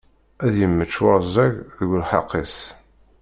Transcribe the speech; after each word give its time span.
Ad 0.45 0.53
yemmečč 0.59 0.95
warẓeg 1.03 1.53
deg 1.79 1.89
lḥeqq-is. 2.01 2.55